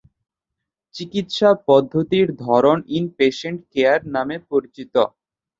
চিকিৎসা 0.95 1.49
পদ্ধতির 1.67 2.27
ধরন 2.43 2.77
"ইন-পেশেন্ট 2.91 3.59
কেয়ার" 3.71 4.01
নামে 4.15 4.37
পরিচিত। 4.49 4.95